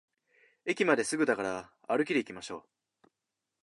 [0.65, 2.65] 駅まですぐだから歩きでいきましょ
[3.01, 3.07] う